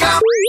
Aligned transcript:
come. 0.00 0.39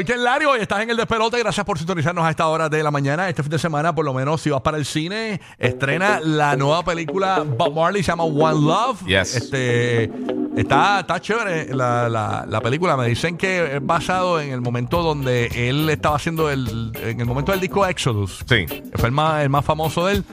Weekend 0.00 0.22
largo 0.22 0.56
y 0.56 0.60
estás 0.60 0.80
en 0.82 0.88
el 0.90 0.96
despelote. 0.96 1.38
Gracias 1.38 1.64
por 1.66 1.76
sintonizarnos 1.76 2.24
a 2.24 2.30
esta 2.30 2.46
hora 2.48 2.70
de 2.70 2.82
la 2.82 2.90
mañana. 2.90 3.28
Este 3.28 3.42
fin 3.42 3.50
de 3.50 3.58
semana, 3.58 3.94
por 3.94 4.02
lo 4.04 4.14
menos, 4.14 4.40
si 4.40 4.48
vas 4.48 4.62
para 4.62 4.78
el 4.78 4.86
cine, 4.86 5.40
estrena 5.58 6.20
la 6.20 6.56
nueva 6.56 6.82
película 6.82 7.44
Bob 7.46 7.74
Marley, 7.74 8.02
se 8.02 8.10
llama 8.12 8.24
One 8.24 8.60
Love. 8.66 9.04
Yes. 9.06 9.36
Este, 9.36 10.10
está, 10.56 11.00
está 11.00 11.20
chévere 11.20 11.74
la, 11.74 12.08
la- 12.08 12.46
la 12.48 12.60
película. 12.62 12.96
Me 12.96 13.08
dicen 13.08 13.36
que 13.36 13.76
es 13.76 13.84
basado 13.86 14.40
en 14.40 14.52
el 14.52 14.62
momento 14.62 15.02
donde 15.02 15.46
él 15.68 15.90
estaba 15.90 16.16
haciendo 16.16 16.48
el, 16.50 16.92
en 17.02 17.20
el 17.20 17.26
momento 17.26 17.52
del 17.52 17.60
disco 17.60 17.84
Exodus. 17.86 18.42
Sí. 18.48 18.64
fue 18.94 19.08
el 19.08 19.12
más, 19.12 19.42
el 19.42 19.50
más 19.50 19.64
famoso 19.66 20.06
de 20.06 20.14
él, 20.14 20.24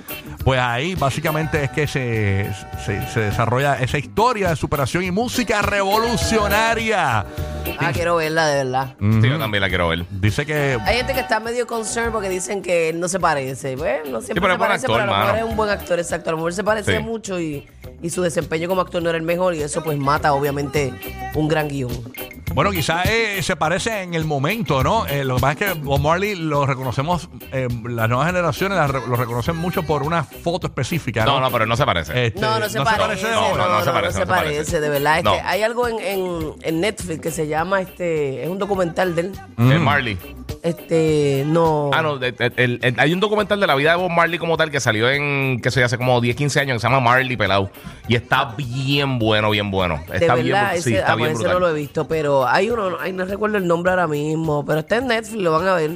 pues 0.45 0.62
ahí 0.62 0.95
básicamente 0.95 1.65
es 1.65 1.71
que 1.71 1.88
se, 1.88 2.49
se, 2.85 3.05
se 3.09 3.20
desarrolla 3.20 3.76
esa 3.81 3.98
historia 3.98 4.49
de 4.49 4.55
superación 4.55 5.04
y 5.04 5.12
música 5.12 5.62
revolucionaria. 5.62 7.26
Ah, 7.80 7.91
quiero 7.94 8.16
verla, 8.17 8.48
de 8.48 8.63
verdad. 8.63 8.95
Sí, 8.99 9.30
yo 9.30 9.38
también 9.39 9.62
la 9.62 9.70
quiero 9.70 9.88
ver. 9.89 10.05
Dice 10.09 10.45
que 10.45 10.77
Hay 10.85 10.98
gente 10.98 11.13
que 11.13 11.20
está 11.20 11.39
medio 11.39 11.67
concerned 11.67 12.12
porque 12.12 12.30
dicen 12.30 12.62
que 12.62 12.90
él 12.90 12.99
no 12.99 13.07
se 13.07 13.20
parece. 13.20 13.76
Bueno, 13.76 14.12
no 14.12 14.21
siempre 14.21 14.41
pero 14.41 14.48
se 14.48 14.54
es 14.54 14.57
buen 14.57 14.70
parece, 14.70 14.85
actor, 14.85 14.99
pero 14.99 15.04
a 15.04 15.05
lo 15.05 15.12
mejor 15.13 15.34
mano. 15.34 15.46
es 15.46 15.49
un 15.51 15.57
buen 15.57 15.70
actor, 15.70 15.99
exacto. 15.99 16.29
A 16.29 16.32
lo 16.32 16.38
mejor 16.38 16.54
se 16.54 16.63
parece 16.63 16.98
Sí. 16.98 17.04
mucho 17.04 17.40
y, 17.40 17.68
y 18.01 18.10
su 18.10 18.21
desempeño 18.21 18.68
como 18.68 18.82
actor 18.82 19.01
no 19.01 19.10
era 19.10 19.18
el 19.18 19.23
mejor 19.23 19.55
y 19.55 19.62
eso 19.62 19.84
pues 19.84 19.98
mata 19.98 20.34
obviamente 20.34 20.93
un 21.34 21.48
gran 21.48 21.68
guion. 21.68 21.91
Bueno, 22.53 22.71
quizás 22.71 23.05
eh, 23.07 23.41
se 23.43 23.55
parece 23.55 24.01
en 24.01 24.13
el 24.15 24.26
momento, 24.26 24.81
¿no? 24.84 25.05
Eh, 25.05 25.23
lo 25.23 25.35
que 25.35 25.41
pasa 25.41 25.51
es 25.53 25.57
que 25.73 25.79
Bob 25.79 25.99
Marley 25.99 26.35
lo 26.35 26.65
reconocemos, 26.65 27.29
eh, 27.51 27.67
las 27.87 28.09
nuevas 28.09 28.26
generaciones 28.27 28.77
la 28.77 28.87
re- 28.87 29.05
lo 29.07 29.15
reconocen 29.15 29.55
mucho 29.57 29.84
por 29.84 30.01
una 30.01 30.23
foto 30.23 30.65
específica, 30.67 31.23
¿no? 31.23 31.34
No, 31.34 31.41
no, 31.41 31.51
pero 31.51 31.65
no 31.67 31.76
se 31.77 31.85
parece. 31.85 32.27
Este, 32.27 32.39
No, 32.39 32.57
no 32.59 32.67
se 32.67 32.81
parece. 32.81 33.29
No, 33.31 33.55
no, 33.55 33.67
no 33.70 33.84
se 33.84 33.91
parece, 33.91 34.13
se 34.13 34.20
no 34.21 34.26
se 34.26 34.29
parece. 34.31 34.55
parece, 34.55 34.79
de 34.79 34.89
verdad. 34.89 35.17
Es 35.20 35.23
No. 35.23 35.34
que 35.34 35.41
hay 35.41 35.62
algo 35.62 35.87
en, 35.87 35.99
en, 35.99 36.54
en 36.63 36.81
Netflix 36.81 37.20
que 37.21 37.31
se 37.31 37.48
llama, 37.48 37.81
este, 37.81 38.43
es 38.43 38.49
un 38.49 38.57
documental 38.57 39.13
de 39.15 39.21
él. 39.21 39.32
Eh, 39.59 39.77
Marley. 39.79 40.17
Este, 40.68 41.43
no. 41.48 41.90
Ah, 41.93 42.01
no, 42.01 42.18
de- 42.18 42.32
de- 42.34 42.51
el- 42.57 42.79
el- 42.82 42.99
hay 42.99 43.13
un 43.13 43.20
documental 43.20 43.60
de 43.60 43.68
la 43.68 43.76
vida 43.76 43.91
de 43.91 43.98
Bob 43.98 44.10
Marley 44.12 44.37
como 44.37 44.57
tal 44.57 44.70
que 44.70 44.79
salió 44.79 45.10
en, 45.10 45.60
que 45.62 45.71
sé, 45.71 45.84
hace 45.84 45.98
como 45.98 46.20
10, 46.20 46.35
15 46.35 46.60
años, 46.60 46.76
que 46.76 46.79
se 46.79 46.87
llama 46.87 46.99
Marley 46.99 47.37
Pelado. 47.37 47.71
Y 48.07 48.15
está 48.15 48.54
bien 48.57 49.18
bueno, 49.20 49.49
bien 49.49 49.71
bueno. 49.71 50.04
de 50.10 50.18
Está 50.18 50.35
bien, 50.35 50.48
verdad, 50.48 50.73
sí, 50.79 50.93
está 50.95 51.13
ah, 51.13 51.15
bien 51.15 51.29
pues 51.29 51.40
ese 51.40 51.43
no 51.48 51.55
brutal. 51.55 51.71
lo 51.71 51.77
he 51.77 51.79
visto, 51.79 52.07
pero 52.07 52.48
hay 52.48 52.70
uno, 52.70 52.98
ay, 52.99 53.13
no 53.13 53.26
recuerdo 53.26 53.57
el 53.57 53.68
nombre 53.68 53.91
ahora 53.91 54.07
mismo, 54.07 54.65
pero 54.65 54.79
está 54.79 54.98
en 54.98 55.07
Netflix, 55.07 55.41
lo 55.41 55.51
van 55.54 55.68
a 55.68 55.73
ver. 55.76 55.91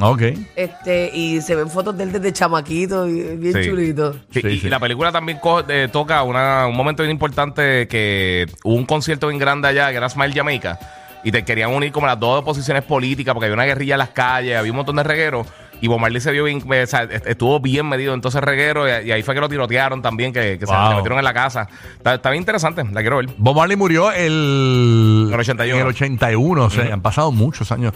Ok. 0.00 0.22
Este, 0.56 1.10
y 1.14 1.40
se 1.40 1.54
ven 1.54 1.70
fotos 1.70 1.96
de 1.96 2.04
él 2.04 2.12
desde 2.12 2.30
chamaquito, 2.32 3.06
y 3.08 3.36
bien 3.36 3.54
Sí. 3.54 3.68
chulito. 3.70 4.12
Sí, 4.30 4.40
Sí, 4.42 4.48
y, 4.48 4.58
sí. 4.60 4.66
y 4.66 4.70
la 4.70 4.78
película 4.78 5.10
también 5.10 5.38
co- 5.38 5.64
eh, 5.68 5.88
toca 5.90 6.22
una- 6.22 6.66
un 6.66 6.76
momento 6.76 7.02
bien 7.02 7.12
importante 7.12 7.88
que 7.88 8.46
hubo 8.64 8.74
un 8.74 8.84
concierto 8.84 9.28
bien 9.28 9.38
grande 9.38 9.68
allá, 9.68 9.90
que 9.90 9.96
era 9.96 10.08
Smile 10.10 10.34
Jamaica, 10.34 10.78
y 11.26 11.32
te 11.32 11.44
querían 11.44 11.74
unir 11.74 11.90
como 11.90 12.06
las 12.06 12.20
dos 12.20 12.40
oposiciones 12.40 12.84
políticas, 12.84 13.34
porque 13.34 13.46
había 13.46 13.54
una 13.54 13.64
guerrilla 13.64 13.94
en 13.94 13.98
las 13.98 14.10
calles, 14.10 14.56
había 14.56 14.70
un 14.70 14.76
montón 14.76 14.94
de 14.96 15.02
regueros, 15.02 15.46
y 15.80 15.88
Bob 15.88 15.98
Marley 15.98 16.20
se 16.20 16.30
vio 16.30 16.44
bien, 16.44 16.62
o 16.64 16.86
sea, 16.86 17.02
est- 17.02 17.26
estuvo 17.26 17.58
bien 17.60 17.86
medido 17.88 18.14
en 18.14 18.20
todo 18.20 18.28
ese 18.28 18.40
reguero, 18.40 18.86
y, 18.88 19.08
y 19.08 19.10
ahí 19.10 19.22
fue 19.24 19.34
que 19.34 19.40
lo 19.40 19.48
tirotearon 19.48 20.00
también, 20.02 20.32
que, 20.32 20.56
que 20.58 20.66
se 20.66 20.72
Wow. 20.72 20.94
metieron 20.94 21.18
en 21.18 21.24
la 21.24 21.34
casa. 21.34 21.68
Está, 21.96 22.14
está 22.14 22.30
bien 22.30 22.42
interesante, 22.42 22.84
la 22.84 23.00
quiero 23.00 23.16
ver. 23.16 23.28
Bob 23.36 23.56
Marley 23.56 23.76
murió 23.76 24.12
el, 24.12 25.24
En 25.28 25.34
el 25.34 25.40
81. 25.40 25.74
en 25.80 25.82
el 25.82 25.88
81, 25.88 26.64
o 26.64 26.70
sea, 26.70 26.94
han 26.94 27.00
pasado 27.02 27.32
muchos 27.32 27.72
años. 27.72 27.92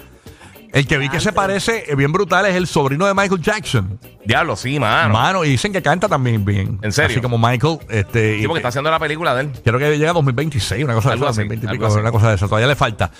El 0.72 0.86
que 0.86 0.98
vi 0.98 1.08
que 1.08 1.20
se 1.20 1.32
parece 1.32 1.84
eh, 1.88 1.94
bien 1.94 2.12
brutal 2.12 2.46
es 2.46 2.54
el 2.56 2.66
sobrino 2.66 3.06
de 3.06 3.14
Michael 3.14 3.40
Jackson. 3.40 3.98
Diablo, 4.24 4.54
sí, 4.56 4.78
mano. 4.78 5.14
Mano, 5.14 5.44
y 5.44 5.48
dicen 5.50 5.72
que 5.72 5.82
canta 5.82 6.08
también 6.08 6.44
bien. 6.44 6.78
¿En 6.82 6.92
serio? 6.92 7.10
Así 7.10 7.20
como 7.20 7.38
Michael. 7.38 7.78
Este, 7.88 8.38
Sí, 8.38 8.46
porque 8.46 8.58
está 8.58 8.68
haciendo 8.68 8.90
la 8.90 8.98
película 8.98 9.34
de 9.34 9.42
él. 9.42 9.50
Creo 9.64 9.78
que 9.78 9.98
llega 9.98 10.10
a 10.10 10.14
2026, 10.14 10.84
una 10.84 10.94
cosa 10.94 11.10
de 11.10 11.16
esa, 11.16 11.28
así, 11.28 11.38
2020 11.42 11.66
y 11.66 11.68
algo 11.68 11.78
pico, 11.78 11.86
así. 11.92 12.00
una 12.00 12.12
cosa 12.12 12.28
de 12.28 12.34
esa. 12.36 12.46
Todavía 12.46 12.68
le 12.68 12.76
falta. 12.76 13.10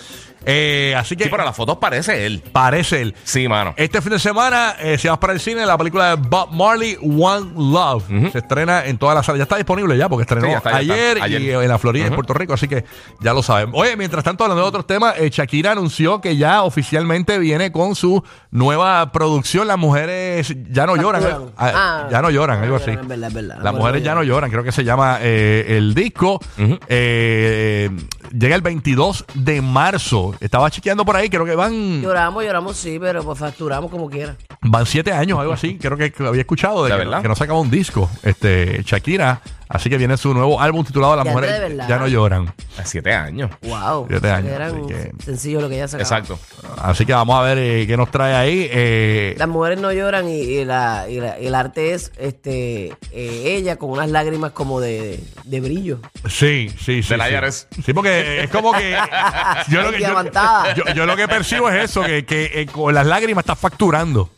Eh, 0.47 0.95
así 0.97 1.17
que 1.17 1.25
Sí, 1.25 1.31
pero 1.31 1.45
las 1.45 1.55
fotos 1.57 1.77
parece 1.79 2.25
él. 2.27 2.43
parece 2.53 3.03
él. 3.03 3.15
Sí, 3.25 3.47
mano. 3.49 3.75
Este 3.77 4.01
fin 4.01 4.13
de 4.13 4.19
semana, 4.19 4.75
eh, 4.79 4.97
si 4.97 5.09
vas 5.09 5.19
para 5.19 5.33
el 5.33 5.41
cine, 5.41 5.67
la 5.67 5.77
película 5.77 6.17
de 6.17 6.23
Bob 6.29 6.53
Marley, 6.53 6.97
One 7.03 7.51
Love, 7.57 8.05
se 8.33 8.39
estrena 8.39 8.85
en 8.87 8.97
todas 8.97 9.15
las 9.17 9.27
salas. 9.27 9.39
Ya 9.39 9.43
está 9.43 9.57
disponible 9.57 9.97
ya, 9.99 10.09
porque 10.09 10.23
estrenó 10.23 10.47
Sí, 10.47 10.53
ya 10.53 10.59
está, 10.59 10.71
ya 10.71 10.77
ayer, 10.79 11.17
está. 11.17 11.25
Ayer. 11.25 11.43
y 11.43 11.51
eh, 11.51 11.63
en 11.63 11.69
la 11.69 11.79
Florida 11.79 12.05
y 12.05 12.09
en 12.09 12.15
Puerto 12.15 12.33
Rico, 12.35 12.55
así 12.55 12.69
que 12.69 12.85
ya 13.21 13.35
lo 13.35 13.43
saben. 13.43 13.71
Oye, 13.75 13.97
mientras 13.97 14.23
tanto, 14.25 14.45
hablando 14.45 14.63
de 14.63 14.69
otros 14.69 14.87
temas, 14.87 15.15
eh, 15.19 15.29
Shakira 15.31 15.73
anunció 15.73 16.21
que 16.21 16.37
ya 16.37 16.63
oficialmente 16.63 17.39
viene 17.41 17.73
con 17.73 17.95
su 17.95 18.23
nueva 18.51 19.11
producción. 19.13 19.67
Las 19.67 19.79
mujeres 19.79 20.55
ya 20.71 20.87
no 20.87 20.97
lloran. 20.97 21.23
Facturan. 21.23 21.53
ah, 21.57 21.73
Ah, 21.75 22.09
ya 22.11 22.23
no 22.23 22.31
lloran, 22.31 22.63
algo 22.63 22.77
así. 22.77 22.91
Es 22.93 23.07
verdad, 23.09 23.29
es 23.29 23.35
verdad. 23.35 23.59
Las 23.63 23.75
mujeres 23.75 24.03
ya 24.05 24.15
no 24.15 24.23
lloran, 24.23 24.51
creo 24.51 24.63
que 24.63 24.73
se 24.73 24.85
llama 24.85 25.19
eh, 25.21 25.65
el 25.77 25.95
disco. 25.95 26.41
Eh, 26.89 27.91
llega 28.37 28.55
el 28.57 28.63
22 28.63 29.25
de 29.35 29.63
marzo. 29.63 30.35
Estaba 30.41 30.71
chequeando 30.71 31.05
por 31.05 31.17
ahí, 31.17 31.29
creo 31.29 31.45
que 31.45 31.55
van 31.55 32.03
Lloramos, 32.03 32.45
lloramos, 32.45 32.77
sí, 32.77 32.99
pero 33.01 33.23
pues 33.25 33.39
facturamos 33.39 33.91
como 33.91 34.09
quiera. 34.11 34.37
van 34.63 34.87
siete 34.87 35.13
años, 35.13 35.39
algo 35.39 35.53
así. 35.53 35.79
Creo 35.79 35.97
que 35.97 36.13
lo 36.19 36.29
había 36.29 36.43
escuchado 36.43 36.85
de 36.85 36.91
¿De 36.93 36.99
que, 36.99 37.05
verdad? 37.05 37.23
que 37.23 37.29
no 37.29 37.37
sacaba 37.37 37.59
un 37.61 37.71
disco. 37.71 38.11
Este 38.23 38.83
Shakira. 38.85 39.41
Así 39.73 39.89
que 39.89 39.97
viene 39.99 40.17
su 40.17 40.35
nuevo 40.35 40.61
álbum 40.61 40.85
titulado 40.85 41.15
Las 41.15 41.25
Ya, 41.27 41.31
mujeres 41.31 41.77
ya 41.89 41.97
no 41.99 42.09
lloran. 42.09 42.53
A 42.77 42.85
siete 42.85 43.15
años. 43.15 43.53
Wow. 43.63 44.07
Siete 44.09 44.29
años, 44.29 44.51
Eran 44.53 44.75
así 44.77 44.87
que- 44.89 45.13
sencillo 45.25 45.61
lo 45.61 45.69
que 45.69 45.77
ella 45.77 45.87
sacaba. 45.87 46.03
Exacto. 46.03 46.39
Así 46.83 47.07
que 47.07 47.13
vamos 47.13 47.39
a 47.39 47.43
ver 47.43 47.59
eh, 47.59 47.87
qué 47.87 47.97
nos 47.97 48.11
trae 48.11 48.35
ahí. 48.35 48.69
Eh, 48.69 49.37
Las 49.39 49.47
mujeres 49.49 49.79
no 49.81 49.93
lloran 49.93 50.29
y, 50.29 50.41
y 50.41 50.65
la, 50.65 51.07
y 51.09 51.21
la- 51.21 51.39
y 51.39 51.47
el 51.47 51.55
arte 51.55 51.95
es 51.95 52.11
este 52.19 52.87
eh, 53.13 53.43
ella 53.57 53.77
con 53.77 53.91
unas 53.91 54.11
lágrimas 54.11 54.51
como 54.51 54.81
de, 54.81 55.21
de 55.45 55.61
brillo. 55.61 56.01
Sí, 56.29 56.69
sí, 56.77 57.05
sí. 57.05 57.11
De 57.11 57.17
la 57.17 57.29
sí. 57.29 57.35
IRS. 57.35 57.69
Sí, 57.87 57.93
porque 57.95 58.43
es 58.43 58.51
como 58.51 58.73
que. 58.73 58.97
yo, 59.69 59.83
lo 59.83 59.91
que 59.93 60.01
yo, 60.01 60.07
Diamantada. 60.07 60.75
yo- 60.75 60.85
yo 60.95 61.07
lo 61.07 61.15
que 61.15 61.29
percibo 61.29 61.71
es 61.71 61.85
eso, 61.91 62.03
que, 62.03 62.25
que 62.25 62.51
eh, 62.61 62.67
con 62.67 62.93
las 62.93 63.07
lágrimas 63.07 63.43
estás 63.43 63.59
facturando. 63.59 64.31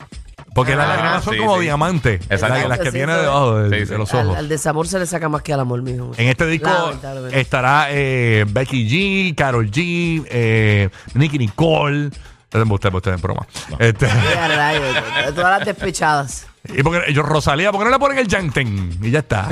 Porque 0.55 0.77
las 0.77 0.87
Ah, 0.87 0.95
lágrimas 0.97 1.25
son 1.25 1.35
sí, 1.35 1.41
como 1.41 1.57
sí. 1.57 1.63
diamantes. 1.63 2.21
Exacto. 2.29 2.49
Las, 2.59 2.69
las 2.69 2.79
que 2.79 2.85
Sí, 2.87 2.93
tiene 2.93 3.15
sí. 3.15 3.21
debajo 3.21 3.57
de, 3.59 3.79
Sí, 3.79 3.87
sí. 3.87 3.93
de 3.93 3.99
los 3.99 4.15
Al, 4.15 4.27
ojos. 4.27 4.39
al 4.39 4.49
desamor 4.49 4.87
se 4.89 4.99
le 4.99 5.07
saca 5.07 5.29
más 5.29 5.43
que 5.43 5.53
al 5.55 5.61
amor, 5.61 5.81
mijo. 5.83 6.13
En 6.17 6.29
este 6.29 6.47
disco 6.47 6.69
Lamentablemente. 6.69 7.41
estará 7.41 7.87
eh, 7.91 8.45
Becky 8.49 8.89
G, 8.89 9.35
Carol 9.35 9.71
G, 9.71 10.27
eh, 10.31 10.91
Nicky 11.15 11.39
Nicole. 11.39 12.07
Usted, 12.55 12.67
usted, 12.71 12.93
usted, 12.95 13.15
es 13.15 13.23
broma. 13.23 13.47
Este, 13.79 14.07
rayos, 14.07 14.95
de 15.27 15.33
todas 15.35 15.59
las 15.59 15.67
despechadas. 15.67 16.47
y 16.69 16.83
porque 16.83 17.01
ellos, 17.09 17.25
Rosalía, 17.25 17.73
¿por 17.73 17.81
qué 17.81 17.85
no 17.87 17.91
le 17.93 17.99
ponen 17.99 18.19
el 18.19 18.29
Yanten? 18.29 18.99
Y 19.03 19.11
ya 19.11 19.21
está. 19.21 19.49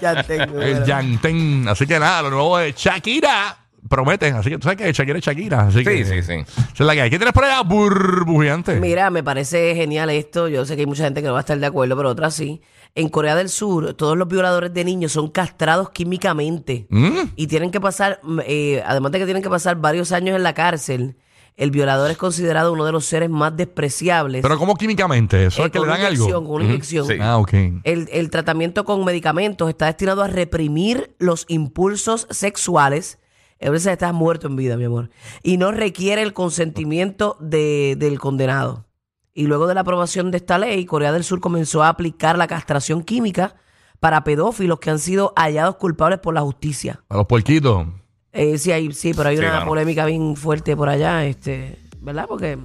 ya 0.00 0.22
tengo. 0.26 0.60
el 0.60 0.74
pero- 0.74 0.86
Yanten. 0.86 1.66
Así 1.68 1.86
que 1.88 1.98
nada, 1.98 2.22
lo 2.22 2.30
nuevo 2.30 2.58
de 2.58 2.72
Shakira. 2.76 3.56
Prometen. 3.90 4.36
Así 4.36 4.48
que 4.50 4.56
tú 4.56 4.62
sabes 4.68 4.78
que 4.78 4.92
Shakira 4.92 5.18
es 5.18 5.24
Shakira. 5.24 5.60
Así 5.66 5.78
Sí, 5.80 5.84
que, 5.84 6.04
sí, 6.04 6.22
sí. 6.22 6.32
Esa 6.34 6.72
es 6.72 6.80
la 6.80 6.94
que 6.94 7.00
hay. 7.02 7.10
¿Qué 7.10 7.18
tienes 7.18 7.34
por 7.34 7.44
allá, 7.44 7.60
burbujeante? 7.62 8.78
Mira, 8.78 9.10
me 9.10 9.24
parece 9.24 9.74
genial 9.74 10.10
esto. 10.10 10.46
Yo 10.46 10.64
sé 10.64 10.76
que 10.76 10.82
hay 10.82 10.86
mucha 10.86 11.02
gente 11.04 11.20
que 11.20 11.26
no 11.26 11.32
va 11.32 11.40
a 11.40 11.42
estar 11.42 11.58
de 11.58 11.66
acuerdo, 11.66 11.96
pero 11.96 12.08
otras 12.08 12.32
sí. 12.34 12.60
En 12.94 13.08
Corea 13.08 13.34
del 13.34 13.48
Sur, 13.48 13.94
todos 13.94 14.16
los 14.16 14.28
violadores 14.28 14.72
de 14.72 14.84
niños 14.84 15.10
son 15.12 15.28
castrados 15.28 15.90
químicamente 15.90 16.86
¿Mm? 16.88 17.18
y 17.36 17.46
tienen 17.48 17.70
que 17.72 17.80
pasar, 17.80 18.20
mm, 18.22 18.38
eh, 18.46 18.82
además 18.86 19.12
de 19.12 19.18
que 19.18 19.24
tienen 19.24 19.42
que 19.42 19.50
pasar 19.50 19.76
varios 19.76 20.12
años 20.12 20.36
en 20.36 20.42
la 20.44 20.54
cárcel. 20.54 21.16
El 21.56 21.70
violador 21.72 22.10
es 22.10 22.16
considerado 22.16 22.72
uno 22.72 22.84
de 22.86 22.92
los 22.92 23.04
seres 23.04 23.28
más 23.28 23.54
despreciables. 23.56 24.40
Pero 24.42 24.56
¿cómo 24.58 24.76
químicamente? 24.76 25.46
¿Eso 25.46 25.62
Eh, 25.62 25.66
es 25.66 25.72
que 25.72 25.78
con 25.78 25.86
le 25.88 25.92
dan 25.92 26.00
una 26.00 26.08
inyección, 26.10 26.36
algo? 26.36 26.48
Con 26.48 26.56
una 26.62 26.64
inyección. 26.64 27.06
Sí. 27.06 27.14
Ah, 27.20 27.36
ok. 27.38 27.52
El, 27.84 28.08
el 28.12 28.30
tratamiento 28.30 28.84
con 28.84 29.04
medicamentos 29.04 29.68
está 29.68 29.86
destinado 29.86 30.22
a 30.22 30.28
reprimir 30.28 31.14
los 31.18 31.44
impulsos 31.48 32.26
sexuales. 32.30 33.18
A 33.62 33.70
veces 33.70 33.92
estás 33.92 34.14
muerto 34.14 34.46
en 34.46 34.56
vida, 34.56 34.76
mi 34.76 34.84
amor. 34.84 35.10
Y 35.42 35.56
no 35.58 35.70
requiere 35.72 36.22
el 36.22 36.32
consentimiento 36.32 37.36
de- 37.40 37.94
del 37.98 38.18
condenado. 38.18 38.86
Y 39.34 39.46
luego 39.46 39.66
de 39.66 39.74
la 39.74 39.82
aprobación 39.82 40.30
de 40.30 40.38
esta 40.38 40.58
ley, 40.58 40.84
Corea 40.86 41.12
del 41.12 41.24
Sur 41.24 41.40
comenzó 41.40 41.82
a 41.82 41.88
aplicar 41.88 42.36
la 42.38 42.46
castración 42.46 43.02
química 43.02 43.54
para 44.00 44.24
pedófilos 44.24 44.80
que 44.80 44.90
han 44.90 44.98
sido 44.98 45.32
hallados 45.36 45.76
culpables 45.76 46.18
por 46.20 46.34
la 46.34 46.40
justicia. 46.40 47.02
A 47.08 47.16
los 47.16 47.26
puerquitos. 47.26 47.86
Eh, 48.32 48.58
sí, 48.58 48.72
hay, 48.72 48.92
sí, 48.92 49.12
pero 49.14 49.28
hay 49.28 49.36
Sí, 49.36 49.42
una 49.44 49.64
polémica 49.66 50.06
bien 50.06 50.36
fuerte 50.36 50.74
por 50.76 50.88
allá, 50.88 51.24
este, 51.26 51.78
¿verdad? 52.00 52.26
Porque 52.28 52.58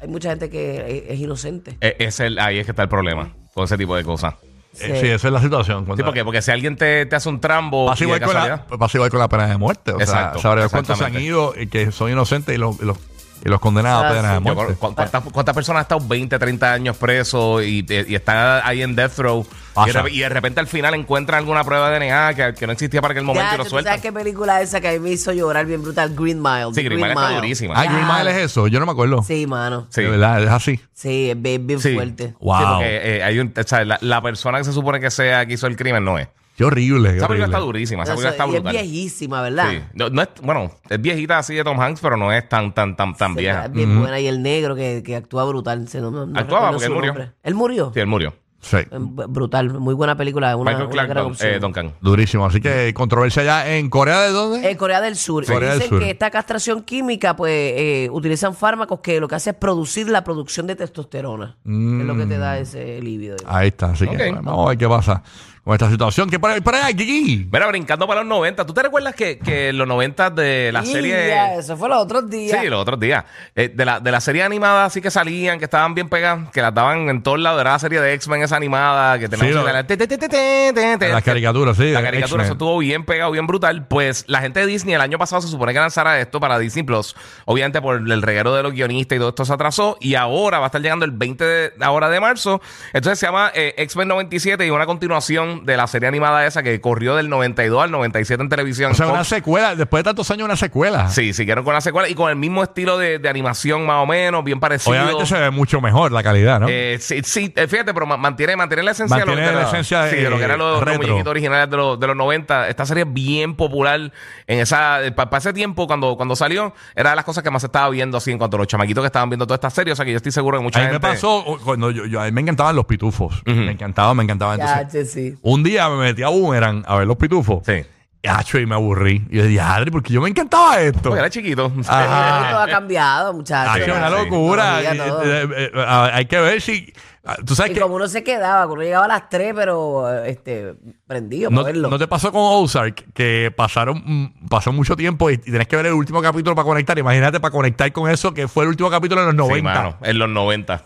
hay 0.00 0.08
mucha 0.08 0.30
gente 0.30 0.50
que 0.50 1.04
es, 1.08 1.14
es 1.14 1.20
inocente. 1.20 1.76
E- 1.80 1.96
es 2.00 2.18
el, 2.20 2.38
ahí 2.38 2.58
es 2.58 2.64
que 2.66 2.72
está 2.72 2.82
el 2.82 2.88
problema 2.88 3.32
con 3.54 3.64
ese 3.64 3.78
tipo 3.78 3.94
de 3.94 4.04
cosas. 4.04 4.34
Eh, 4.78 4.98
sí, 5.00 5.08
esa 5.08 5.26
es 5.28 5.32
la 5.32 5.40
situación. 5.42 5.80
Sí, 5.80 5.86
Cuando- 5.86 6.04
porque, 6.04 6.24
porque 6.24 6.42
si 6.42 6.50
alguien 6.52 6.76
te, 6.76 7.04
te 7.06 7.16
hace 7.16 7.28
un 7.28 7.40
trambo 7.40 7.86
Pasa 7.86 8.04
y 8.04 8.06
de 8.06 8.14
igual, 8.16 8.20
con 8.22 8.34
la, 8.34 8.40
casualidad- 8.48 8.78
pasa 8.78 8.98
igual 8.98 9.10
con 9.10 9.18
la 9.20 9.28
pena 9.28 9.46
de 9.48 9.56
muerte. 9.56 9.92
O 9.92 10.00
Exacto, 10.00 10.38
sea, 10.38 10.50
cuántos 10.68 10.70
se 10.98 11.04
han 11.04 11.10
exactamente. 11.16 11.22
ido 11.22 11.54
y 11.56 11.66
que 11.66 11.90
son 11.90 12.10
inocentes 12.10 12.54
y 12.54 12.58
los, 12.58 12.80
y 12.80 12.84
los, 12.84 12.96
y 13.44 13.48
los 13.48 13.58
condenados 13.60 14.04
Ah, 14.04 14.08
a 14.08 14.12
pena 14.12 14.28
sí. 14.38 14.42
de 14.44 14.48
Yo, 14.48 14.54
muerte. 14.54 14.74
¿cu- 14.74 14.94
¿cuántas, 14.94 15.22
cuántas 15.32 15.54
personas 15.54 15.80
han 15.80 15.82
estado 15.82 16.06
20, 16.08 16.38
30 16.38 16.72
años 16.72 16.96
presos 16.96 17.64
y, 17.64 17.84
y 17.88 18.14
están 18.14 18.60
ahí 18.64 18.82
en 18.82 18.94
death 18.94 19.18
row? 19.18 19.44
Y 19.70 19.74
Pasa. 19.74 20.02
de, 20.02 20.08
rep- 20.10 20.12
y 20.12 20.18
de 20.20 20.28
repente 20.28 20.60
al 20.60 20.66
final 20.66 20.94
encuentran 20.94 21.38
alguna 21.38 21.62
prueba 21.64 21.90
de 21.90 21.98
DNA 21.98 22.34
que, 22.34 22.54
que 22.54 22.66
no 22.66 22.72
existía 22.72 23.00
para 23.00 23.12
aquel 23.12 23.24
momento 23.24 23.48
Ya, 23.50 23.54
y 23.54 23.58
lo 23.58 23.64
¿tú 23.64 23.70
sueltan. 23.70 23.92
¿Sabes 23.92 24.02
qué 24.02 24.12
película 24.12 24.60
esa 24.60 24.80
que 24.80 24.88
a 24.88 24.92
mí 24.92 24.98
me 24.98 25.10
hizo 25.10 25.32
llorar 25.32 25.64
bien 25.66 25.82
brutal? 25.82 26.14
Green 26.14 26.42
Mile. 26.42 26.66
Sí, 26.68 26.74
The 26.74 26.82
Green 26.82 27.00
Mile 27.00 27.12
está 27.12 27.34
durísima. 27.36 27.74
Ah, 27.76 27.84
Green. 27.84 28.06
Mile 28.06 28.30
es 28.32 28.36
eso. 28.50 28.66
Yo 28.66 28.80
no 28.80 28.86
me 28.86 28.92
acuerdo. 28.92 29.22
Sí, 29.22 29.46
mano. 29.46 29.86
Sí. 29.90 30.02
De 30.02 30.08
verdad, 30.10 30.42
es 30.42 30.50
así. 30.50 30.80
Sí, 30.92 31.30
es 31.30 31.40
bien, 31.40 31.66
bien 31.66 31.78
Sí. 31.80 31.94
fuerte. 31.94 32.34
Wow. 32.40 32.58
Sí, 32.58 32.64
porque, 32.74 33.16
eh, 33.18 33.22
hay 33.22 33.38
un, 33.38 33.54
o 33.56 33.62
sea, 33.62 33.84
la, 33.84 33.98
la 34.00 34.20
persona 34.20 34.58
que 34.58 34.64
se 34.64 34.72
supone 34.72 34.98
que 35.00 35.10
sea 35.10 35.46
que 35.46 35.54
hizo 35.54 35.66
el 35.66 35.76
crimen 35.76 36.04
no 36.04 36.18
es. 36.18 36.28
Qué 36.56 36.64
horrible. 36.64 37.16
Esa 37.16 37.26
película 37.26 37.46
está 37.46 37.58
durísima, 37.60 38.02
esa 38.02 38.12
Eso- 38.12 38.20
película 38.22 38.30
está 38.32 38.44
y 38.44 38.48
es 38.56 38.62
brutal. 38.62 38.72
viejísima, 38.82 39.40
¿verdad? 39.40 39.70
Sí. 39.70 39.80
No, 39.94 40.10
no 40.10 40.20
es, 40.20 40.28
bueno, 40.42 40.70
es 40.90 41.00
viejita 41.00 41.38
así 41.38 41.54
de 41.54 41.64
Tom 41.64 41.80
Hanks, 41.80 42.00
pero 42.02 42.18
no 42.18 42.30
es 42.32 42.46
tan, 42.50 42.74
tan, 42.74 42.96
tan, 42.96 43.14
tan 43.14 43.32
Sí, 43.32 43.40
vieja. 43.40 43.64
Es 43.64 43.72
bien 43.72 43.98
buena. 43.98 44.20
Y 44.20 44.26
el 44.26 44.42
negro 44.42 44.76
que, 44.76 45.02
que 45.02 45.16
actúa 45.16 45.44
brutal. 45.44 45.88
se- 45.88 46.02
no- 46.02 46.10
no- 46.10 46.38
Actuaba 46.38 46.72
porque 46.72 46.84
él 46.86 46.92
murió. 46.92 47.12
nombre. 47.14 47.30
¿Él 47.42 47.54
murió? 47.54 47.92
Sí, 47.94 48.00
él 48.00 48.06
murió. 48.08 48.34
Sí. 48.60 48.76
Eh, 48.76 48.86
Brutal. 48.90 49.70
Muy 49.78 49.94
buena 49.94 50.16
película. 50.16 50.54
Una, 50.56 50.70
Michael 50.72 50.86
una 50.86 50.92
Clark 50.92 51.08
gran 51.08 51.24
opción. 51.26 51.50
eh, 51.54 51.58
Duncan. 51.58 51.92
Durísimo. 52.00 52.44
Así 52.44 52.60
que 52.60 52.92
controversia 52.94 53.42
ya 53.42 53.68
en 53.74 53.88
Corea 53.88 54.20
de 54.20 54.30
dónde? 54.32 54.70
En 54.70 54.76
Corea 54.76 55.00
del 55.00 55.16
Sur. 55.16 55.44
Sí. 55.46 55.52
Corea 55.52 55.70
del 55.70 55.78
Dicen 55.78 55.90
Sur. 55.90 56.00
que 56.00 56.10
esta 56.10 56.30
castración 56.30 56.82
química, 56.82 57.34
pues, 57.36 57.52
eh, 57.54 58.08
utilizan 58.12 58.54
fármacos 58.54 59.00
que 59.00 59.18
lo 59.18 59.28
que 59.28 59.34
hace 59.36 59.50
es 59.50 59.56
producir 59.56 60.08
la 60.10 60.22
producción 60.24 60.66
de 60.66 60.76
testosterona. 60.76 61.56
Que 61.64 61.70
es 62.00 62.06
lo 62.06 62.16
que 62.16 62.26
te 62.26 62.38
da 62.38 62.58
ese 62.58 63.00
líbido. 63.00 63.36
Ahí 63.46 63.68
está. 63.68 63.92
Así 63.92 64.06
que 64.06 64.30
Ok. 64.30 64.36
vamos 64.42 64.66
a 64.66 64.68
ver 64.70 64.78
qué 64.78 64.88
pasa 64.88 65.22
con 65.64 65.74
esta 65.74 65.90
situación. 65.90 66.30
¿Qué 66.30 66.38
por 66.38 66.50
ahí, 66.50 66.60
por 66.62 66.74
ahí, 66.74 66.94
Kiki? 66.94 67.46
Mira, 67.52 67.66
brincando 67.66 68.06
para 68.06 68.20
los 68.20 68.28
90. 68.30 68.64
¿Tú 68.64 68.72
te 68.72 68.82
recuerdas 68.82 69.14
que, 69.14 69.38
que 69.38 69.72
los 69.74 69.86
90 69.86 70.30
de 70.30 70.70
la 70.72 70.82
Y 70.82 70.86
serie... 70.86 71.28
ya, 71.28 71.54
eso 71.54 71.76
fue 71.76 71.88
los 71.90 71.98
otros 72.02 72.30
días. 72.30 72.58
Sí, 72.60 72.68
los 72.68 72.80
otros 72.80 72.98
días. 72.98 73.24
Eh, 73.54 73.68
de, 73.68 73.84
la, 73.84 74.00
de 74.00 74.10
la 74.10 74.20
serie 74.22 74.42
animada 74.42 74.86
así 74.86 75.02
que 75.02 75.10
salían, 75.10 75.58
que 75.58 75.66
estaban 75.66 75.94
bien 75.94 76.08
pegadas, 76.08 76.48
que 76.50 76.62
las 76.62 76.72
daban 76.74 77.10
en 77.10 77.22
todos 77.22 77.38
lados. 77.38 77.60
Era 77.60 77.72
la 77.72 77.78
serie 77.78 78.00
de 78.00 78.14
X-Men 78.14 78.42
esa 78.42 78.49
animada, 78.52 79.18
que 79.18 79.26
Sí, 79.26 79.30
te- 79.30 79.36
te- 79.38 79.96
te- 79.96 80.06
te- 80.06 80.18
te- 80.18 80.72
te- 80.72 80.96
te- 80.98 81.08
Las 81.08 81.22
caricaturas, 81.22 81.76
sí. 81.76 81.90
La 81.90 82.00
de 82.00 82.04
caricatura, 82.06 82.20
X-Men. 82.26 82.40
eso 82.44 82.52
estuvo 82.52 82.78
bien 82.78 83.04
pegado, 83.04 83.30
bien 83.30 83.46
brutal. 83.46 83.86
Pues 83.86 84.24
la 84.28 84.40
gente 84.40 84.60
de 84.60 84.66
Disney 84.66 84.94
el 84.94 85.00
año 85.00 85.18
pasado 85.18 85.42
se 85.42 85.48
supone 85.48 85.72
que 85.72 85.78
lanzara 85.80 86.20
esto 86.20 86.40
para 86.40 86.58
Disney 86.58 86.82
Plus. 86.84 87.14
Obviamente 87.44 87.80
por 87.80 87.96
el 87.96 88.22
reguero 88.22 88.54
de 88.54 88.62
los 88.62 88.72
guionistas 88.72 89.16
y 89.16 89.18
todo 89.18 89.30
esto 89.30 89.44
se 89.44 89.52
atrasó. 89.52 89.96
Y 90.00 90.14
ahora 90.14 90.58
va 90.58 90.66
a 90.66 90.68
estar 90.68 90.80
llegando 90.80 91.04
el 91.04 91.10
20 91.12 91.44
de, 91.44 91.72
ahora 91.80 92.08
de 92.08 92.20
marzo. 92.20 92.60
Entonces 92.92 93.18
se 93.18 93.26
llama 93.26 93.50
eh, 93.54 93.74
X-Men 93.78 94.08
97 94.08 94.66
y 94.66 94.70
una 94.70 94.86
continuación 94.86 95.64
de 95.66 95.76
la 95.76 95.86
serie 95.86 96.08
animada 96.08 96.46
esa 96.46 96.62
que 96.62 96.80
corrió 96.80 97.16
del 97.16 97.28
92 97.28 97.82
al 97.84 97.90
97 97.90 98.42
en 98.42 98.48
televisión. 98.48 98.92
O 98.92 98.94
sea, 98.94 99.06
Fox. 99.06 99.14
una 99.14 99.24
secuela. 99.24 99.74
Después 99.76 100.00
de 100.00 100.04
tantos 100.04 100.30
años, 100.30 100.44
una 100.44 100.56
secuela. 100.56 101.08
Sí, 101.10 101.32
siguieron 101.32 101.64
con 101.64 101.74
la 101.74 101.80
secuela 101.80 102.08
y 102.08 102.14
con 102.14 102.30
el 102.30 102.36
mismo 102.36 102.62
estilo 102.62 102.98
de, 102.98 103.18
de 103.18 103.28
animación 103.28 103.84
más 103.86 104.02
o 104.02 104.06
menos, 104.06 104.42
bien 104.44 104.60
parecido. 104.60 104.92
Obviamente 104.92 105.26
se 105.26 105.38
ve 105.38 105.50
mucho 105.50 105.80
mejor 105.80 106.12
la 106.12 106.22
calidad, 106.22 106.60
¿no? 106.60 106.66
Eh, 106.68 106.98
sí, 107.00 107.20
sí, 107.24 107.52
eh, 107.56 107.66
fíjate, 107.68 107.92
pero 107.92 108.06
ma- 108.06 108.16
mantiene, 108.16 108.39
mantiene 108.56 108.82
la 108.82 108.90
esencia 108.92 109.16
Mantiene 109.18 109.40
de 109.42 109.46
lo, 109.52 109.56
de 109.58 109.62
la 109.62 109.68
esencia 109.68 110.08
sí, 110.10 110.16
de 110.16 110.30
lo 110.30 110.38
que 110.38 110.44
eran 110.44 110.58
los, 110.58 110.84
los 110.84 110.96
muñequitos 110.96 111.26
originales 111.30 111.70
de 111.70 111.76
los, 111.76 111.98
de 112.00 112.06
los 112.06 112.16
90. 112.16 112.68
Esta 112.68 112.86
serie 112.86 113.04
es 113.04 113.12
bien 113.12 113.54
popular 113.56 114.12
en 114.46 114.58
esa 114.58 115.00
para 115.14 115.38
ese 115.38 115.52
tiempo 115.52 115.86
cuando, 115.86 116.16
cuando 116.16 116.36
salió, 116.36 116.74
era 116.94 117.10
de 117.10 117.16
las 117.16 117.24
cosas 117.24 117.42
que 117.44 117.50
más 117.50 117.62
se 117.62 117.66
estaba 117.66 117.88
viendo 117.90 118.16
así 118.18 118.30
en 118.30 118.38
cuanto 118.38 118.56
a 118.56 118.58
los 118.58 118.66
chamaquitos 118.66 119.02
que 119.02 119.06
estaban 119.06 119.28
viendo 119.30 119.46
toda 119.46 119.56
esta 119.56 119.70
serie. 119.70 119.92
O 119.92 119.96
sea 119.96 120.04
que 120.04 120.10
yo 120.12 120.16
estoy 120.16 120.32
seguro 120.32 120.58
que 120.58 120.64
mucha 120.64 120.78
a 120.80 120.82
mí 120.82 120.90
gente. 120.90 121.06
me 121.06 121.12
pasó 121.14 121.44
cuando 121.64 121.90
yo, 121.90 122.06
yo- 122.06 122.20
a 122.20 122.24
mí 122.24 122.32
me 122.32 122.40
encantaban 122.40 122.76
los 122.76 122.84
pitufos. 122.86 123.42
Me 123.46 123.72
encantaban, 123.72 124.16
me 124.16 124.22
encantaban. 124.24 124.58
Ya, 124.58 124.80
Entonces, 124.80 125.12
che, 125.12 125.30
sí. 125.32 125.38
un 125.42 125.62
día 125.62 125.88
me 125.88 125.96
metí 125.96 126.22
a 126.22 126.28
Boomerang 126.28 126.84
a 126.86 126.96
ver 126.96 127.06
los 127.06 127.16
pitufos. 127.16 127.62
Sí. 127.66 127.84
Y, 128.22 128.66
me 128.66 128.74
aburrí. 128.74 129.24
Y 129.30 129.38
yo 129.38 129.44
dije, 129.44 129.60
Adri, 129.60 129.90
porque 129.90 130.12
yo 130.12 130.20
me 130.20 130.28
encantaba 130.28 130.78
esto. 130.80 131.00
Porque 131.04 131.20
era 131.20 131.30
chiquito. 131.30 131.72
Ajá. 131.88 132.50
Todo 132.50 132.60
ha 132.60 132.68
cambiado, 132.68 133.32
muchachos. 133.32 133.82
Acho, 133.82 133.94
una 133.96 134.08
sí. 134.10 134.14
locura. 134.14 134.62
Todavía 134.64 134.94
Y, 134.94 134.98
todo. 134.98 135.24
eh, 135.24 135.48
eh, 135.56 135.70
eh, 135.74 136.10
hay 136.12 136.26
que 136.26 136.38
ver 136.38 136.60
si. 136.60 136.92
Ah, 137.24 137.36
Tú 137.44 137.54
sabes 137.54 137.72
Y 137.72 137.74
que. 137.74 137.80
como 137.80 137.94
uno 137.96 138.08
se 138.08 138.22
quedaba, 138.24 138.66
cuando 138.66 138.82
llegaba 138.84 139.04
a 139.04 139.08
las 139.08 139.28
3, 139.28 139.52
pero 139.54 140.22
este, 140.24 140.74
prendido 141.06 141.50
No, 141.50 141.62
para 141.62 141.72
verlo. 141.72 141.88
¿no 141.90 141.98
te 141.98 142.06
pasó 142.08 142.32
con 142.32 142.42
Ozark 142.42 143.12
que 143.14 143.52
pasaron 143.56 144.02
mm, 144.04 144.48
pasó 144.48 144.72
mucho 144.72 144.96
tiempo 144.96 145.30
y, 145.30 145.34
y 145.34 145.38
tenés 145.38 145.68
que 145.68 145.76
ver 145.76 145.86
el 145.86 145.92
último 145.94 146.20
capítulo 146.22 146.54
para 146.54 146.66
conectar? 146.66 146.98
Imagínate 146.98 147.40
para 147.40 147.52
conectar 147.52 147.90
con 147.92 148.10
eso 148.10 148.32
que 148.34 148.48
fue 148.48 148.64
el 148.64 148.70
último 148.70 148.90
capítulo 148.90 149.20
en 149.22 149.26
los 149.28 149.34
90. 149.36 149.56
Sí, 149.56 149.62
mano, 149.62 149.96
en 150.02 150.18
los 150.18 150.28
90. 150.28 150.84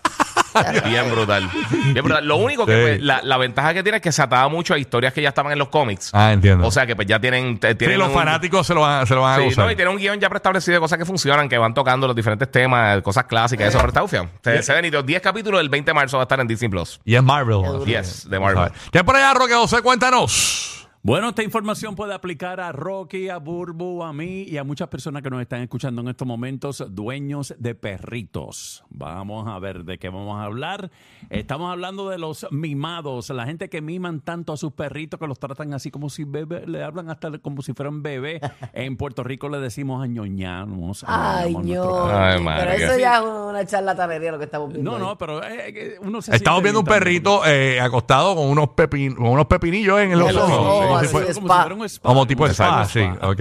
Bien 0.85 1.11
brutal. 1.11 1.49
Bien 1.93 2.05
brutal. 2.05 2.27
Lo 2.27 2.37
único 2.37 2.65
que 2.67 2.75
Sí. 2.75 2.81
pues, 2.83 3.03
la, 3.03 3.21
la 3.23 3.37
ventaja 3.37 3.75
que 3.75 3.83
tiene 3.83 3.97
es 3.99 4.03
que 4.03 4.13
se 4.13 4.23
ataba 4.23 4.49
mucho 4.49 4.75
a 4.75 4.79
historias 4.79 5.13
que 5.13 5.21
ya 5.23 5.31
estaban 5.31 5.53
en 5.53 5.59
los 5.59 5.69
cómics. 5.69 6.11
Ah, 6.13 6.33
entiendo. 6.33 6.67
O 6.67 6.71
sea 6.71 6.87
que 6.87 6.95
pues 6.97 7.07
ya 7.09 7.19
tienen. 7.21 7.59
te- 7.59 7.71
Sí, 7.71 7.75
tienen 7.77 7.99
los 7.99 8.09
un- 8.09 8.15
fanáticos 8.15 8.67
se 8.67 8.75
lo 8.75 8.81
van, 8.83 9.07
se 9.07 9.15
lo 9.15 9.23
van 9.23 9.35
a 9.35 9.37
Sí, 9.43 9.45
gozar. 9.47 9.65
no, 9.67 9.71
y 9.71 9.77
tiene 9.77 9.91
un 9.91 9.97
guion 9.97 10.19
ya 10.21 10.29
preestablecido 10.29 10.75
de 10.77 10.81
cosas 10.81 10.99
que 10.99 11.05
funcionan, 11.05 11.49
que 11.49 11.59
van 11.59 11.75
tocando 11.75 12.07
los 12.07 12.15
diferentes 12.17 12.51
temas, 12.51 13.01
cosas 13.03 13.25
clásicas, 13.25 13.69
eso, 13.69 13.79
pero 13.79 13.89
está 13.89 14.01
bufiado. 14.03 14.29
Se, 14.43 14.63
se 14.63 14.73
ven 14.75 14.85
y 14.87 14.91
los 14.91 15.05
10 15.05 15.21
capítulos 15.23 15.61
del 15.61 15.69
20 15.69 15.91
de 15.91 15.95
marzo 15.95 16.17
va 16.19 16.23
a 16.23 16.25
estar 16.25 16.41
en 16.41 16.47
Disney 16.47 16.69
Plus. 16.71 17.01
Y 17.05 17.15
es 17.15 17.23
Marvel. 17.23 17.63
Yes, 17.87 18.29
de 18.29 18.39
Marvel. 18.41 18.71
¿Qué 18.93 19.03
por 19.05 19.17
allá, 19.17 19.35
Roque 19.35 19.55
José? 19.55 19.83
Cuéntanos. 19.83 20.84
Bueno, 21.07 21.29
esta 21.29 21.43
información 21.43 21.95
puede 21.97 22.15
aplicar 22.15 22.61
a 22.61 22.73
Rocky, 22.73 23.29
a 23.29 23.37
Burbu, 23.37 24.03
a 24.03 24.15
mí 24.15 24.45
y 24.45 24.57
a 24.57 24.65
muchas 24.65 24.89
personas 24.89 25.23
que 25.23 25.29
nos 25.29 25.43
están 25.43 25.61
escuchando 25.61 26.01
en 26.01 26.09
estos 26.09 26.27
momentos, 26.27 26.83
dueños 26.89 27.55
de 27.59 27.75
perritos. 27.75 28.83
Vamos 28.89 29.47
a 29.47 29.59
ver 29.59 29.85
de 29.85 29.99
qué 29.99 30.09
vamos 30.09 30.41
a 30.41 30.45
hablar. 30.45 30.91
Estamos 31.29 31.71
hablando 31.71 32.09
de 32.09 32.17
los 32.17 32.47
mimados, 32.51 33.29
la 33.29 33.45
gente 33.45 33.69
que 33.69 33.83
miman 33.83 34.21
tanto 34.23 34.55
a 34.55 34.57
sus 34.57 34.73
perritos 34.73 35.21
que 35.21 35.27
los 35.27 35.39
tratan 35.39 35.75
así 35.75 35.91
como 35.91 36.09
si 36.09 36.25
bebé, 36.25 36.67
le 36.67 36.83
hablan 36.83 37.11
hasta 37.11 37.37
como 37.37 37.61
si 37.61 37.75
fueran 37.75 38.03
bebé. 38.03 38.41
En 38.73 38.97
Puerto 38.97 39.23
Rico 39.23 39.51
le 39.51 39.59
decimos 39.59 40.03
añoñamos. 40.03 41.05
Ay, 41.07 41.55
Ay, 41.55 42.43
Pero 42.43 42.71
eso 42.71 42.99
ya 42.99 43.19
es 43.19 43.25
una 43.25 43.67
charlatanería 43.67 44.33
lo 44.33 44.39
que 44.39 44.45
estamos 44.45 44.73
viendo. 44.73 44.91
No, 44.91 44.97
ahí. 44.97 45.03
no, 45.03 45.19
pero 45.19 45.45
eh, 45.45 45.65
eh, 45.69 45.97
uno 46.01 46.23
se 46.23 46.35
Estamos 46.35 46.63
viendo 46.63 46.81
un 46.81 46.87
perrito 46.87 47.45
eh, 47.45 47.79
acostado 47.79 48.35
con 48.35 48.47
unos, 48.47 48.71
pepin, 48.71 49.15
con 49.15 49.27
unos 49.27 49.45
pepinillos 49.45 50.01
en 50.01 50.19
los 50.19 50.31
En 50.31 50.37
los 50.37 50.51
ojos. 50.51 50.94
Como 50.95 51.01
si 51.01 51.05
así 51.07 51.13
fuera- 51.13 51.27
como 51.35 51.49
si 51.55 51.61
fuera 51.61 51.75
un 51.75 51.85
spa. 51.89 52.09
Como 52.09 52.27
tipo 52.27 52.47
spa, 52.47 52.85
sí. 52.87 53.01
spa. 53.01 53.29
ok. 53.29 53.41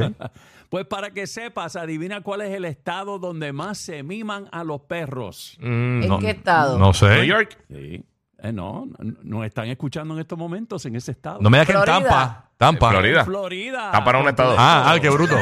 Pues 0.70 0.86
para 0.88 1.12
que 1.12 1.28
sepas, 1.28 1.76
adivina 1.76 2.22
cuál 2.22 2.42
es 2.42 2.52
el 2.56 2.66
estado 2.66 3.20
donde 3.20 3.54
más 3.54 3.78
se 3.78 4.02
miman 4.02 4.50
a 4.52 4.64
los 4.64 4.82
perros. 4.82 5.56
Mm, 5.60 6.02
¿En 6.04 6.08
No- 6.10 6.20
qué 6.20 6.32
estado? 6.32 6.80
No 6.80 6.94
sé. 6.94 7.08
New 7.18 7.26
York. 7.26 7.58
Sí. 7.70 8.04
Eh, 8.40 8.52
no, 8.52 8.86
no- 9.00 9.14
nos 9.24 9.46
están 9.46 9.68
escuchando 9.68 10.14
en 10.16 10.20
estos 10.22 10.38
momentos 10.38 10.84
en 10.86 10.96
ese 10.96 11.12
estado. 11.12 11.40
No 11.42 11.50
me 11.50 11.60
digas 11.60 11.68
que 11.68 11.74
en. 11.74 11.86
Tampa. 12.04 12.50
Tampa. 12.58 12.90
Florida. 12.90 13.24
Florida. 13.24 13.92
Tampa 13.92 14.12
es 14.12 14.22
un 14.24 14.30
estado. 14.30 14.56
Ah, 14.58 14.92
ah, 14.94 15.00
qué 15.00 15.10
bruto. 15.10 15.36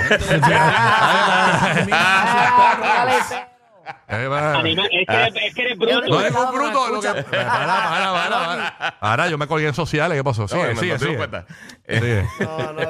Ah, 4.12 4.62
es, 4.64 4.76
que 5.08 5.14
eres, 5.14 5.36
es 5.48 5.56
que 5.56 5.62
eres 5.62 5.78
bruto. 5.78 6.02
No 6.08 6.22
es 6.22 6.36
un 6.36 6.52
bruto. 6.54 6.88
Lo 6.90 7.02
que... 7.02 7.08
Escucha. 7.08 7.32
Para, 7.32 7.68
para, 7.68 8.14
para, 8.14 8.30
para. 8.30 8.88
Ahora 9.00 9.30
yo 9.30 9.38
me 9.38 9.48
colgué 9.48 9.68
en 9.68 9.74
sociales. 9.74 10.18
¿Qué 10.18 10.24
pasó? 10.24 10.48
Sigue, 10.48 10.74
no, 10.74 10.82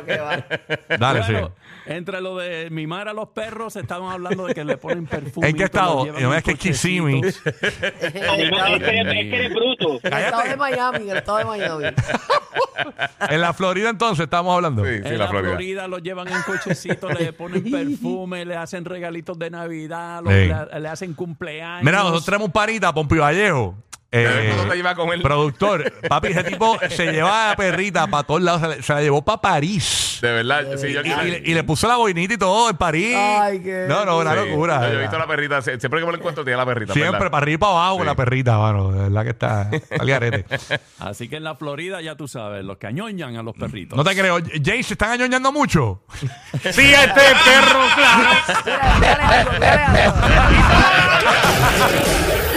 que 0.05 0.17
va. 0.17 0.45
Dale, 0.97 1.21
Bueno, 1.21 1.51
entre 1.85 2.21
lo 2.21 2.37
de 2.37 2.69
mimar 2.69 3.07
a 3.07 3.13
los 3.13 3.29
perros, 3.29 3.75
estamos 3.75 4.13
hablando 4.13 4.45
de 4.45 4.53
que 4.53 4.63
le 4.63 4.77
ponen 4.77 5.05
perfume. 5.07 5.49
¿En 5.49 5.55
qué 5.55 5.63
estado? 5.63 6.05
No 6.05 6.17
en 6.31 6.33
es 6.33 6.43
que 6.43 6.55
Kissimmee. 6.55 7.21
es, 7.27 7.41
eres, 7.45 7.63
es 8.01 8.13
que 8.13 9.35
eres 9.35 9.53
bruto. 9.53 9.99
El 10.03 10.13
estado 10.13 10.43
de 10.43 10.57
Miami, 10.57 11.09
el 11.09 11.17
estado 11.17 11.37
de 11.39 11.45
Miami. 11.45 11.83
En 13.29 13.41
la 13.41 13.53
Florida 13.53 13.89
entonces 13.89 14.23
estamos 14.23 14.55
hablando. 14.55 14.83
Sí, 14.85 14.91
sí, 15.03 15.09
en 15.09 15.17
la 15.17 15.27
Florida. 15.27 15.87
los 15.87 16.01
llevan 16.01 16.27
en 16.27 16.41
cochecitos, 16.43 17.19
le 17.19 17.33
ponen 17.33 17.63
perfume, 17.71 18.45
le 18.45 18.55
hacen 18.55 18.85
regalitos 18.85 19.37
de 19.39 19.49
Navidad, 19.49 20.21
los- 20.23 20.33
Sí. 20.33 20.49
le, 20.73 20.79
le 20.79 20.87
hacen 20.87 21.10
cumpleaños. 21.13 21.83
Mira, 21.83 21.99
nosotros 21.99 22.25
tenemos 22.25 22.47
un 22.47 22.51
panita, 22.51 22.93
Pompi 22.93 23.17
Vallejo. 23.17 23.75
Eh, 24.13 24.53
¿Dónde 24.57 24.77
iba 24.77 24.93
con 24.93 25.09
él? 25.13 25.21
productor, 25.21 25.89
papi, 26.09 26.27
ese 26.29 26.43
tipo 26.43 26.77
se 26.89 27.13
lleva 27.13 27.45
a 27.45 27.49
la 27.51 27.55
perrita 27.55 28.07
para 28.07 28.23
todos 28.23 28.41
lados, 28.41 28.59
se, 28.61 28.67
la- 28.67 28.83
se 28.83 28.93
la 28.93 29.01
llevó 29.01 29.21
para 29.21 29.39
París. 29.39 30.19
De 30.21 30.31
verdad. 30.33 30.65
Sí, 30.77 30.91
yo, 30.91 31.01
Y, 31.01 31.07
y 31.09 31.31
le- 31.31 31.41
y 31.45 31.53
le 31.53 31.63
puso 31.63 31.87
la 31.87 31.95
boinita 31.95 32.33
y 32.33 32.37
todo 32.37 32.69
en 32.69 32.75
París. 32.75 33.15
Ay, 33.17 33.61
qué 33.61 33.85
no, 33.87 34.03
no, 34.03 34.17
una 34.19 34.33
Sí. 34.33 34.49
locura. 34.49 34.81
Yo, 34.81 34.91
yo 34.93 34.99
he 34.99 35.01
visto 35.03 35.17
la 35.17 35.27
perrita. 35.27 35.59
sie- 35.61 35.79
Siempre 35.79 36.01
que 36.01 36.05
me 36.05 36.11
lo 36.11 36.17
encuentro, 36.17 36.43
tiene 36.43 36.57
la 36.57 36.65
perrita. 36.65 36.91
Siempre 36.93 37.11
¿verdad? 37.13 37.31
para 37.31 37.41
arriba 37.43 37.55
y 37.55 37.57
para 37.57 37.71
abajo 37.71 37.91
con 37.97 38.01
Sí. 38.03 38.07
la 38.07 38.15
perrita, 38.15 38.57
mano. 38.57 38.91
De 38.91 38.99
verdad 39.03 39.23
que 39.23 39.29
está 39.29 39.69
al 39.99 40.07
garete. 40.07 40.45
Así 40.99 41.29
que 41.29 41.37
en 41.37 41.45
la 41.45 41.55
Florida, 41.55 42.01
ya 42.01 42.15
tú 42.15 42.27
sabes, 42.27 42.65
los 42.65 42.77
que 42.77 42.87
añoñan 42.87 43.37
a 43.37 43.43
los 43.43 43.55
perritos. 43.55 43.95
No 43.97 44.03
te 44.03 44.13
creo. 44.13 44.39
Jay, 44.61 44.83
¿se 44.83 44.93
están 44.95 45.11
añoñando 45.11 45.53
mucho? 45.53 46.03
Sí, 46.71 46.93
este 46.93 47.21
perro, 47.45 47.79
claro. 47.95 48.29
Mira. 49.59 50.13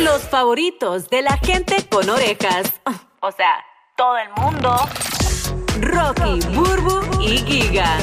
Los 0.00 0.20
favoritos 0.34 1.08
de 1.10 1.22
la 1.22 1.36
gente 1.36 1.76
con 1.88 2.10
orejas. 2.10 2.80
O 3.20 3.30
sea, 3.30 3.64
todo 3.96 4.16
el 4.18 4.30
mundo. 4.30 4.76
Rocky, 5.80 6.40
Burbu 6.48 7.22
y 7.22 7.38
Giga. 7.38 7.88